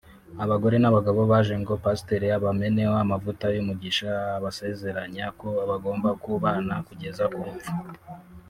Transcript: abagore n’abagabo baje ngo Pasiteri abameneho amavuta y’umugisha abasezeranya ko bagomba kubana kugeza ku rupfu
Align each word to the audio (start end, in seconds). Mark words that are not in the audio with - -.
abagore 0.43 0.75
n’abagabo 0.79 1.21
baje 1.31 1.55
ngo 1.61 1.73
Pasiteri 1.83 2.27
abameneho 2.37 2.93
amavuta 3.03 3.45
y’umugisha 3.55 4.09
abasezeranya 4.37 5.25
ko 5.39 5.47
bagomba 5.69 6.09
kubana 6.23 6.73
kugeza 6.87 7.23
ku 7.33 7.39
rupfu 7.47 7.71